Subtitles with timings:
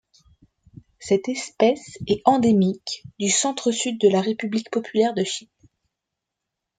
[0.97, 5.47] Cette espèce est endémique du centre-Sud de la République populaire de Chine.